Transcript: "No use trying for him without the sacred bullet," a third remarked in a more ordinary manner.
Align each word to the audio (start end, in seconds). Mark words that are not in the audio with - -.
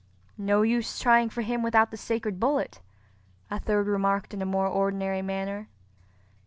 "No 0.39 0.63
use 0.63 0.97
trying 0.97 1.29
for 1.29 1.43
him 1.43 1.61
without 1.61 1.91
the 1.91 1.95
sacred 1.95 2.39
bullet," 2.39 2.81
a 3.51 3.59
third 3.59 3.85
remarked 3.85 4.33
in 4.33 4.41
a 4.41 4.47
more 4.47 4.65
ordinary 4.65 5.21
manner. 5.21 5.69